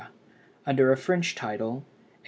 under 0.65 0.91
a 0.91 0.97
French 0.97 1.35
title, 1.35 1.85
_e. 2.09 2.15